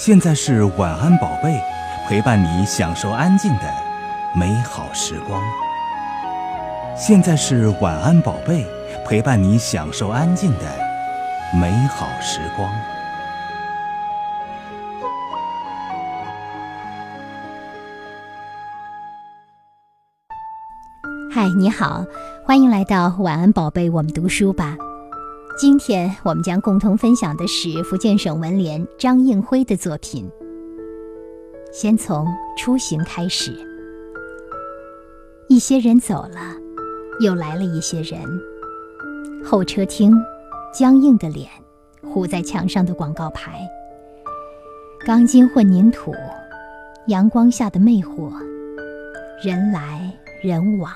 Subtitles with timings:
[0.00, 1.60] 现在是晚安宝贝，
[2.06, 3.62] 陪伴你享受安静的
[4.32, 5.42] 美好时光。
[6.96, 8.64] 现在是晚安宝贝，
[9.04, 10.66] 陪伴你享受安静的
[11.60, 12.70] 美好时光。
[21.28, 22.04] 嗨，你好，
[22.46, 24.76] 欢迎来到晚安宝贝，我们读书吧。
[25.58, 30.30] 今天我们将共同分享的是福建省文联张应辉的作品。
[31.72, 32.24] 先从
[32.56, 33.52] 出行开始，
[35.48, 36.54] 一些人走了，
[37.18, 38.22] 又来了一些人。
[39.44, 40.14] 候车厅，
[40.72, 41.50] 僵硬的脸，
[42.04, 43.68] 糊在墙上的广告牌，
[45.04, 46.14] 钢筋混凝土，
[47.08, 48.30] 阳光下的魅惑，
[49.42, 50.08] 人来
[50.40, 50.92] 人往，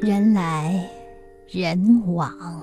[0.00, 0.88] 人来
[1.48, 2.61] 人往。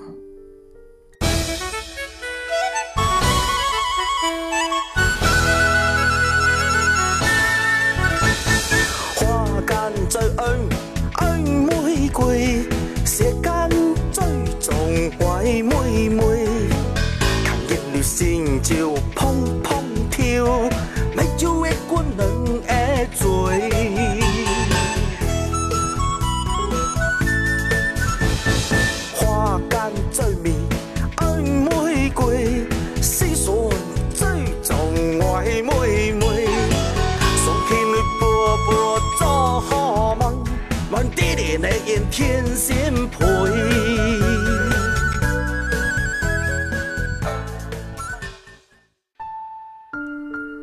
[42.10, 43.24] 天仙配。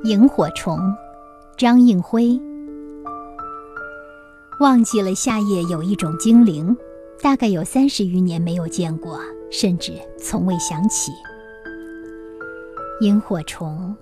[0.03, 0.77] 萤火虫，
[1.57, 2.37] 张应辉。
[4.59, 6.75] 忘记了夏夜有一种精灵，
[7.21, 9.17] 大概有三十余年没有见过，
[9.49, 11.13] 甚至从未想起。
[12.99, 13.95] 萤火虫，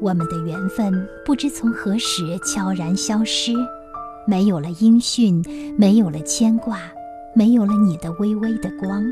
[0.00, 3.52] 我们的缘分不知从何时悄然消失，
[4.26, 5.44] 没有了音讯，
[5.78, 6.80] 没有了牵挂，
[7.34, 9.04] 没有了你的微微的光，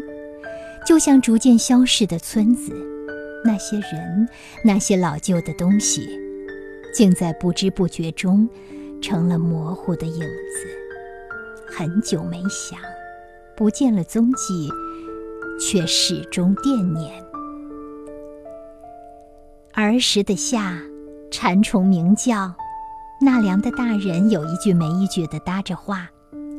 [0.86, 2.72] 就像逐渐消逝的村子。
[3.44, 4.28] 那些人，
[4.64, 6.08] 那些老旧的东西，
[6.94, 8.48] 竟在不知不觉中
[9.02, 10.68] 成了模糊的影子。
[11.66, 12.78] 很久没想，
[13.56, 14.68] 不见了踪迹，
[15.60, 17.12] 却始终惦念。
[19.74, 20.78] 儿时的夏，
[21.30, 22.54] 蝉虫鸣叫，
[23.24, 26.10] 纳凉的大人有一句没一句地搭着话，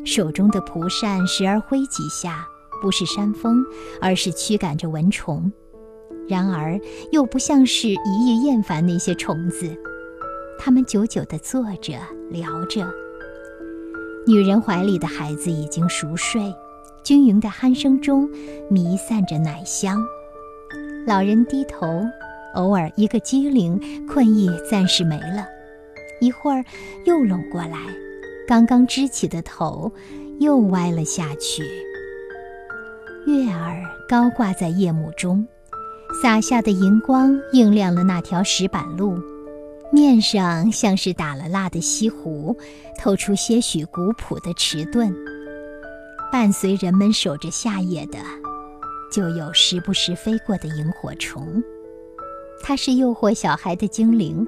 [0.06, 2.48] 手中的蒲扇时而挥几下，
[2.82, 3.62] 不是扇风，
[4.02, 5.52] 而是驱赶着蚊虫。
[6.26, 6.80] 然而，
[7.12, 9.76] 又不像是一夜厌烦那些虫子。
[10.58, 12.88] 他们久久地坐着聊着。
[14.26, 16.42] 女人怀里的孩子已经熟睡，
[17.04, 18.30] 均匀的鼾声中
[18.70, 20.02] 弥散着奶香。
[21.06, 22.06] 老人低头，
[22.56, 25.46] 偶尔一个机灵，困意暂时没了，
[26.24, 26.64] 一会儿
[27.04, 27.78] 又拢过来，
[28.48, 29.92] 刚刚支起的头
[30.40, 31.64] 又歪了下去。
[33.28, 35.46] 月儿高挂在夜幕中。
[36.22, 39.18] 洒下的银光映亮了那条石板路，
[39.92, 42.56] 面上像是打了蜡的西湖，
[43.00, 45.14] 透出些许古朴的迟钝。
[46.32, 48.20] 伴随人们守着夏夜的，
[49.12, 51.62] 就有时不时飞过的萤火虫。
[52.62, 54.46] 它是诱惑小孩的精灵，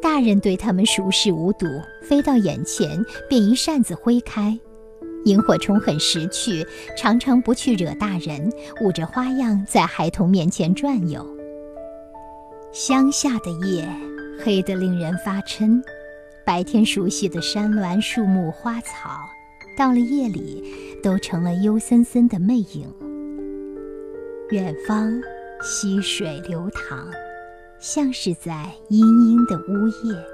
[0.00, 1.66] 大人对他们熟视无睹，
[2.02, 4.58] 飞到眼前便一扇子挥开。
[5.24, 6.64] 萤火虫很识趣，
[6.96, 11.26] 常常不去惹大人，舞着花样在孩童面前转悠。
[12.72, 13.88] 乡下的夜
[14.44, 15.82] 黑得令人发嗔，
[16.44, 19.18] 白天熟悉的山峦、树木、花草，
[19.76, 20.62] 到了夜里
[21.02, 22.86] 都成了幽森森的魅影。
[24.50, 25.20] 远方
[25.60, 27.10] 溪水流淌，
[27.78, 30.24] 像是在阴阴的呜咽。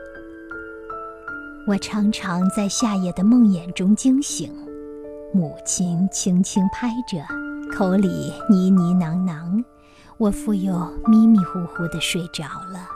[1.67, 4.53] 我常常在夏夜的梦魇中惊醒。
[5.35, 7.25] 母亲轻轻拍着，
[7.75, 9.65] 口里呢呢喃喃，
[10.19, 10.75] 我复又
[11.07, 12.87] 迷迷糊糊地睡着了。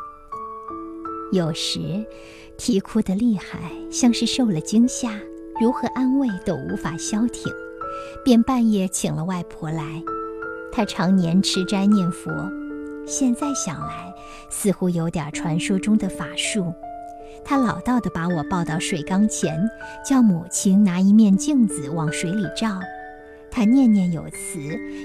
[1.33, 2.05] 有时，
[2.59, 5.19] 啼哭得厉害，像是受了惊吓，
[5.61, 7.51] 如何安慰都无法消停，
[8.25, 10.03] 便半夜请了外婆来。
[10.71, 12.31] 她常年吃斋念佛，
[13.07, 14.13] 现在想来，
[14.51, 16.75] 似乎有点传说中的法术。
[17.45, 19.57] 他老道地把我抱到水缸前，
[20.05, 22.81] 叫母亲拿一面镜子往水里照。
[23.51, 24.59] 他念念有词，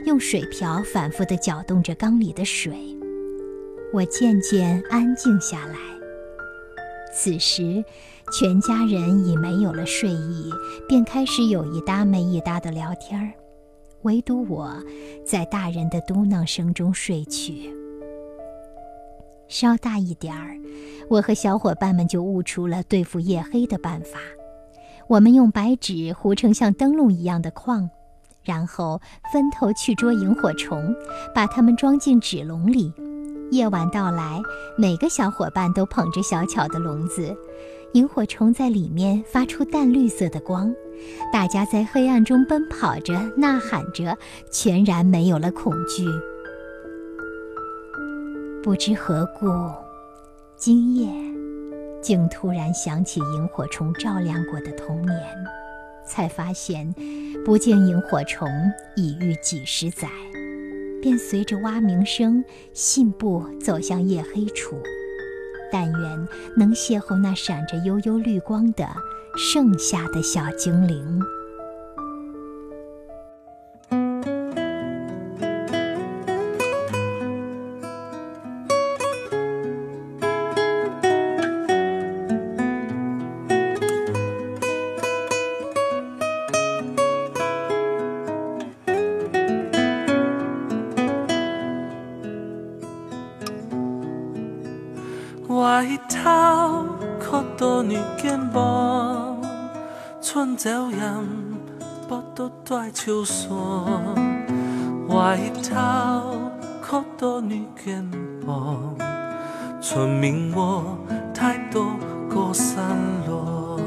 [0.05, 2.73] 用水瓢反复地搅动着缸里的水。
[3.93, 5.75] 我渐渐安静下来。
[7.13, 7.83] 此时，
[8.31, 10.49] 全家人已没有了睡意，
[10.87, 13.31] 便开始有一搭没一搭的聊天儿，
[14.01, 14.73] 唯独我
[15.23, 17.71] 在大人的嘟囔声中睡去。
[19.51, 20.55] 稍大一点儿，
[21.09, 24.17] 我和小伙伴们就悟出了对付夜黑的办法。
[25.09, 27.89] 我们用白纸糊成像灯笼一样的框，
[28.45, 29.01] 然后
[29.33, 30.95] 分头去捉萤火虫，
[31.35, 32.93] 把它们装进纸笼里。
[33.51, 34.39] 夜晚到来，
[34.77, 37.35] 每个小伙伴都捧着小巧的笼子，
[37.91, 40.73] 萤火虫在里面发出淡绿色的光。
[41.33, 44.17] 大家在黑暗中奔跑着，呐喊着，
[44.49, 46.05] 全然没有了恐惧。
[48.63, 49.47] 不知何故，
[50.55, 51.09] 今夜
[51.99, 55.19] 竟突然想起萤火虫照亮过的童年，
[56.05, 56.93] 才发现
[57.43, 58.47] 不见萤火虫
[58.95, 60.07] 已逾几十载，
[61.01, 64.75] 便随着蛙鸣声信步走向夜黑处。
[65.71, 68.87] 但愿能邂逅那闪着悠悠绿光的。
[69.37, 71.21] 剩下的小精灵。
[98.31, 99.41] 肩膀。
[100.21, 101.27] 春朝阳，
[102.07, 103.49] 不都在秋山，
[105.09, 106.49] 外头
[106.81, 108.09] 可多女肩
[108.47, 108.95] 膀，
[109.81, 110.97] 村民我
[111.33, 111.87] 太多
[112.33, 112.97] 过山
[113.27, 113.81] 路，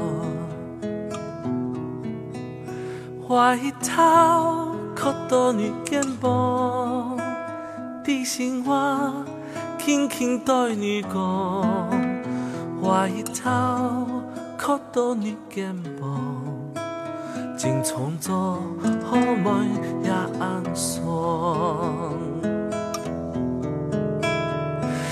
[3.27, 7.17] 外头可多女肩膀，
[8.03, 9.11] 地心话
[9.79, 11.89] 轻轻对你讲，
[12.83, 13.09] 外
[13.43, 14.14] 头。
[14.65, 16.43] 可到你肩膀，
[17.55, 18.59] 真创作
[19.05, 19.69] 好梦
[20.03, 20.09] 也
[20.39, 22.17] 安爽。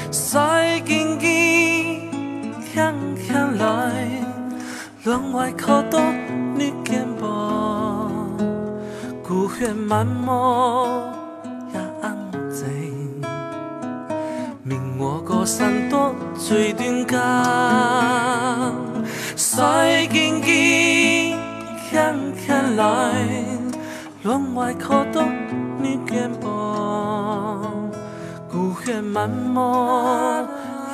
[0.09, 2.09] 赛经机
[2.73, 4.23] 向向来，
[5.03, 5.99] 窗外可到
[6.55, 8.35] 你肩膀，
[9.21, 10.87] 孤悬满目
[11.71, 12.17] 也安
[12.49, 13.21] 静。
[14.63, 18.22] 明我过山多最顶岗。
[19.55, 21.35] 赛经机
[21.91, 23.45] 向向来，
[24.23, 25.23] 窗外可多
[25.77, 27.91] 你肩膀，
[28.49, 29.61] 孤悬满目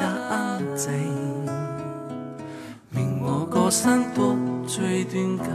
[0.01, 0.91] 也安静，
[2.89, 4.35] 明我高山多
[4.67, 5.45] 最顶高。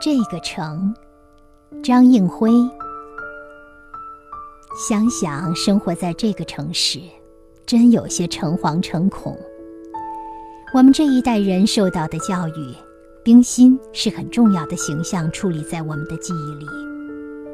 [0.00, 0.94] 这个城，
[1.84, 2.50] 张映辉。
[4.78, 7.00] 想想生活在这个城市，
[7.66, 9.36] 真有些诚惶诚恐。
[10.72, 12.74] 我们这一代人受到的教育，
[13.24, 16.66] 冰心是很重要的形象，矗立在我们的记忆里。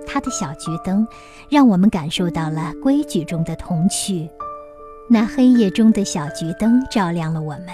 [0.07, 1.09] 他的小桔灯，
[1.49, 4.29] 让我们感受到了规矩中的童趣。
[5.09, 7.69] 那黑夜中的小桔灯照亮了我们，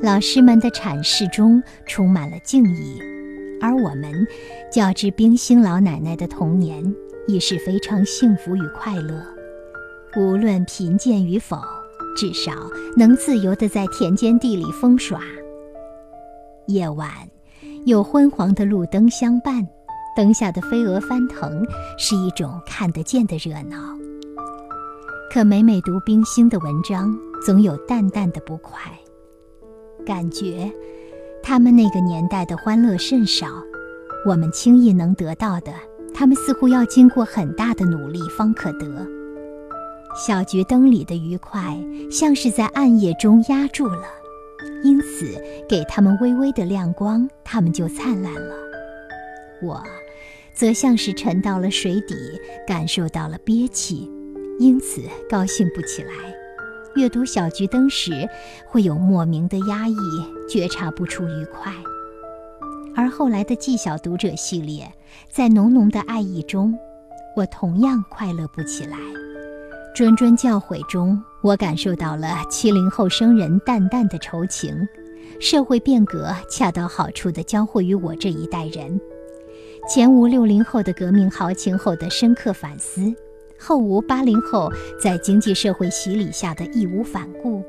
[0.00, 3.00] 老师们的阐释中充满了敬意，
[3.60, 4.24] 而我们
[4.70, 6.94] 较之冰心老奶奶的童年。
[7.26, 9.22] 亦是非常幸福与快乐，
[10.16, 11.56] 无论贫贱与否，
[12.16, 12.52] 至少
[12.96, 15.20] 能自由地在田间地里疯耍。
[16.66, 17.10] 夜晚，
[17.84, 19.66] 有昏黄的路灯相伴，
[20.16, 21.64] 灯下的飞蛾翻腾，
[21.98, 23.76] 是一种看得见的热闹。
[25.32, 28.80] 可每每读冰心的文章，总有淡淡的不快，
[30.04, 30.68] 感觉
[31.42, 33.46] 他们那个年代的欢乐甚少，
[34.26, 35.72] 我们轻易能得到的。
[36.14, 39.06] 他们似乎要经过很大的努力方可得。
[40.26, 41.78] 小桔灯里的愉快，
[42.10, 44.02] 像是在暗夜中压住了，
[44.82, 48.54] 因此给他们微微的亮光，他们就灿烂了。
[49.62, 49.82] 我，
[50.52, 52.14] 则像是沉到了水底，
[52.66, 54.10] 感受到了憋气，
[54.58, 56.12] 因此高兴不起来。
[56.96, 58.28] 阅读小桔灯时，
[58.66, 59.94] 会有莫名的压抑，
[60.50, 61.72] 觉察不出愉快。
[62.96, 64.90] 而后来的纪晓读者系列，
[65.30, 66.76] 在浓浓的爱意中，
[67.36, 68.96] 我同样快乐不起来。
[69.94, 74.74] 谆谆教诲中，我感受到了七零后生人淡淡的愁情。
[75.40, 79.00] 社会变革恰到好处地交汇于我这一代人，
[79.88, 83.00] 前无六零后的革命豪情后的深刻反思，
[83.58, 84.70] 后无八零后
[85.02, 87.62] 在经济社会洗礼下的义无反顾。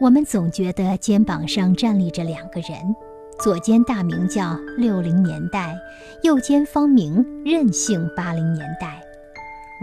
[0.00, 2.94] 我们总觉得肩膀上站立着两个人。
[3.40, 5.76] 左肩大名叫六零年代，
[6.22, 9.02] 右肩方名任性八零年代。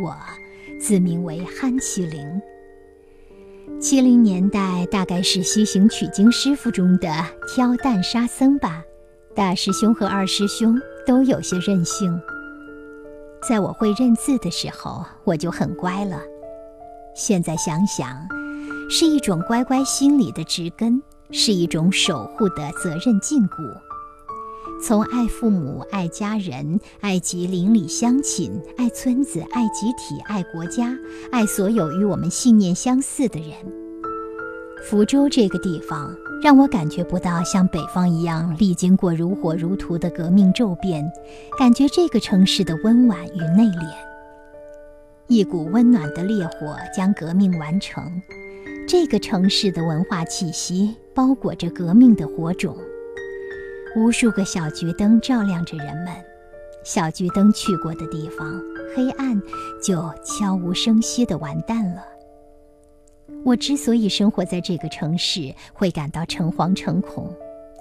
[0.02, 0.16] 我
[0.80, 2.42] 自名为憨七零。
[3.80, 7.12] 七零年代大概是西行取经师傅中的
[7.48, 8.82] 挑担沙僧吧，
[9.36, 12.20] 大师兄和二师兄都有些任性。
[13.48, 16.20] 在我会认字的时候，我就很乖了。
[17.14, 18.18] 现在想想，
[18.90, 23.78] 是一种乖乖心里的植根，是一种守护的责任禁锢。
[24.84, 30.98] 从爱父母、爱家人、爱及邻里乡亲、爱村子、爱集体、爱国家、
[31.32, 33.50] 爱所有与我们信念相似的人。
[34.84, 36.12] 福州这个地方
[36.42, 41.08] 让我感觉不到像北方一样历经过如火如荼的革命骤变，
[41.60, 43.88] 感觉这个城市的温婉与内敛。
[45.28, 48.04] 一股温暖的烈火将革命完成，
[48.92, 52.76] 这个城市的文化气息包裹着革命的火种。
[53.96, 56.08] 无数个小桔灯照亮着人们，
[56.84, 58.62] 小桔灯去过的地方，
[58.94, 59.42] 黑暗
[59.82, 59.96] 就
[60.26, 62.04] 悄无声息地完蛋了。
[63.46, 67.34] 我之所以生活在这个城市，会感到诚惶诚恐，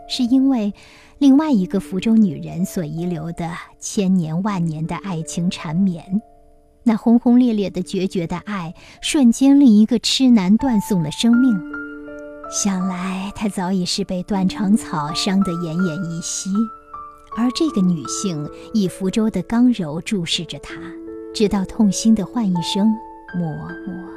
[0.09, 0.73] 是因为
[1.19, 3.50] 另外一个福州女人所遗留的
[3.81, 6.23] 千年万年的爱情缠绵，
[6.83, 11.59] 那轰轰烈烈的决绝的爱，瞬间令一个痴男断送了生命。
[12.51, 16.51] 想来，他早已是被断肠草伤得奄奄一息，
[17.37, 20.75] 而这个女性以福州的刚柔注视着他，
[21.35, 22.89] 直到痛心地唤一声
[23.37, 23.43] “嬷
[23.87, 24.11] 嬷”。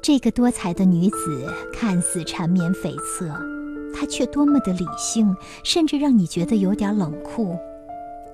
[0.00, 3.28] 这个多才的女子看似缠绵悱恻，
[3.92, 7.58] 她却多么的理性，甚至让你觉得有点冷酷。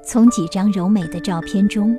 [0.05, 1.97] 从几张柔美的照片中，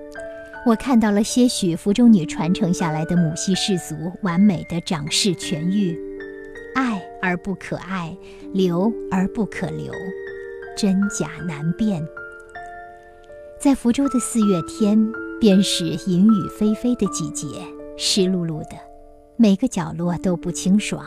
[0.66, 6.00] 我看到了些许福州女传承下来的母系氏族完美的长势痊愈。
[6.74, 8.16] 爱而不可爱，
[8.54, 9.92] 留而不可留，
[10.78, 12.02] 真假难辨。
[13.60, 14.98] 在福州的四月天，
[15.40, 17.46] 便是阴雨霏霏的季节，
[17.98, 18.78] 湿漉漉的，
[19.36, 21.06] 每个角落都不清爽。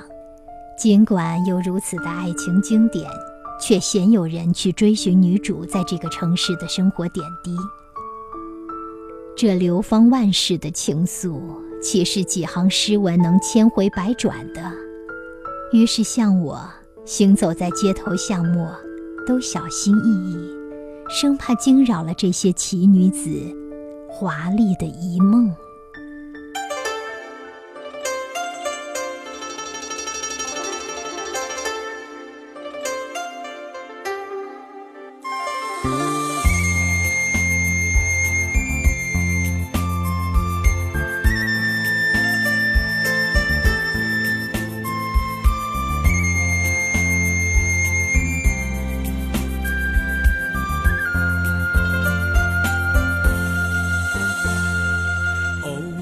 [0.78, 3.10] 尽管有如此的爱情经典，
[3.58, 7.56] 却鲜有人去追寻女主在这个城市的生活点滴。
[9.36, 11.38] 这流芳万世的情愫，
[11.82, 14.72] 岂是几行诗文能千回百转的？
[15.74, 16.58] 于是，像我
[17.04, 18.66] 行走在街头巷陌，
[19.26, 20.38] 都小心翼翼，
[21.10, 23.28] 生怕惊扰了这些奇女子
[24.08, 25.54] 华丽的一梦。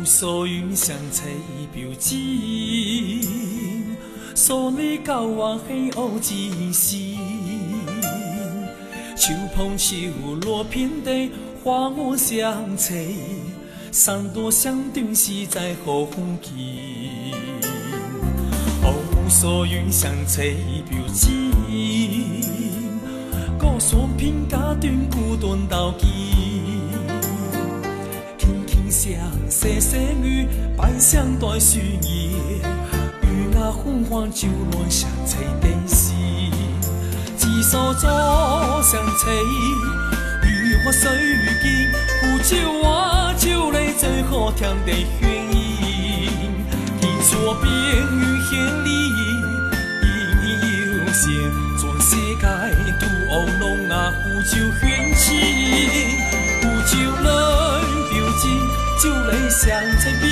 [0.05, 1.33] 所云相吹
[1.73, 3.23] 表情，
[4.35, 7.17] 所你交往很有真心。
[9.17, 9.97] 秋碰秋，
[10.43, 11.31] 落遍地，
[11.63, 13.17] 花木相吹，
[13.91, 17.33] 三多相对是在何风景？
[18.83, 18.95] 哦，
[19.31, 20.57] 所云相吹
[20.89, 21.51] 表情，
[23.59, 26.54] 高山平家断孤单到今。
[29.05, 29.13] 相
[29.51, 32.31] 细细雨，半相待树叶，
[33.21, 36.15] 雨那昏黄就乱相吹灯时，
[37.37, 39.35] 几所早相吹，
[40.49, 41.11] 雨花水
[41.63, 46.31] 尽，苦酒话酒泪最好听的原因。
[46.99, 48.89] 天作边雨千里，
[50.01, 51.29] 一年有限，
[51.79, 52.43] 全世界
[52.99, 53.31] 都乌
[53.61, 54.83] 龙啊，苦酒欢
[55.15, 55.29] 情，
[56.63, 57.35] 苦酒泪。
[59.03, 60.29] 酒泪相在表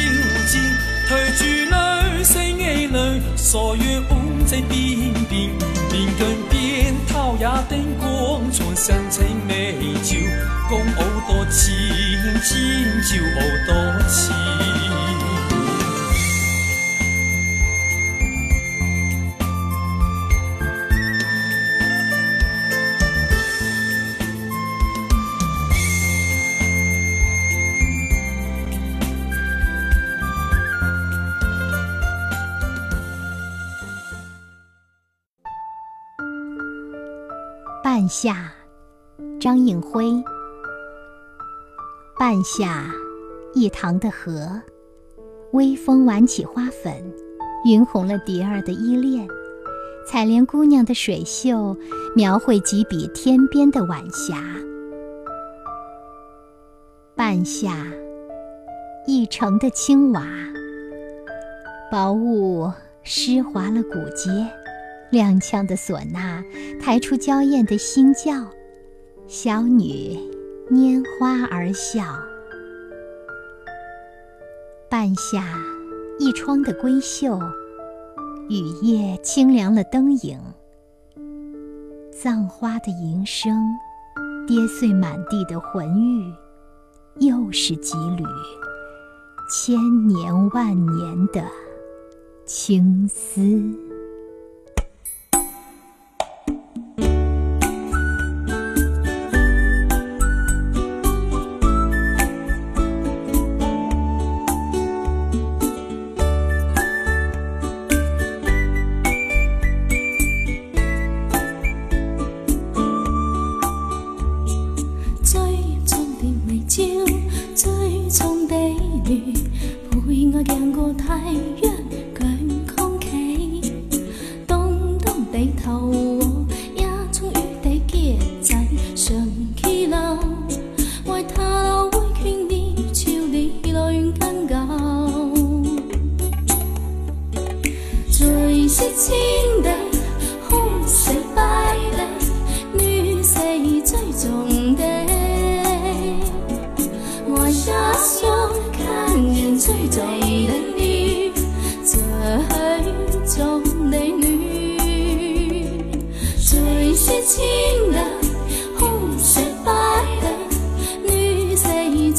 [0.46, 0.60] 情，
[1.08, 5.50] 推住泪，谁眼泪，所月红在边边，
[5.90, 10.16] 边根边桃也灯光，全相在美酒，
[10.68, 11.74] 共舞多情，
[12.42, 12.56] 情
[13.02, 14.81] 就好多情。
[37.84, 38.52] 半夏，
[39.40, 40.22] 张映辉。
[42.16, 42.84] 半夏，
[43.54, 44.62] 一塘的河，
[45.50, 46.94] 微风挽起花粉，
[47.64, 49.26] 晕红了蝶儿的依恋。
[50.06, 51.76] 采莲姑娘的水袖，
[52.14, 54.36] 描绘几笔天边的晚霞。
[57.16, 57.84] 半夏，
[59.08, 60.24] 一城的青瓦，
[61.90, 62.70] 薄雾
[63.02, 64.30] 湿滑了古街。
[65.12, 66.42] 踉跄的唢呐，
[66.80, 68.32] 抬出娇艳的心叫，
[69.26, 70.18] 小女
[70.70, 72.02] 拈花而笑。
[74.88, 75.44] 半夏
[76.18, 77.38] 一窗的闺秀，
[78.48, 80.40] 雨夜清凉了灯影。
[82.10, 83.54] 葬花的吟声，
[84.46, 86.32] 跌碎满地的魂玉，
[87.18, 88.24] 又是几缕
[89.50, 89.76] 千
[90.08, 91.44] 年万年的
[92.46, 93.91] 青丝。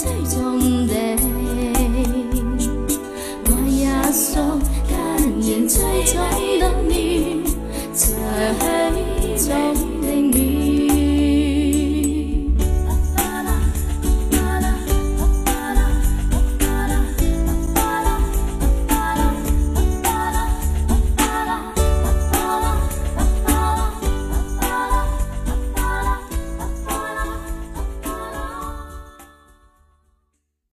[0.04, 0.73] 最终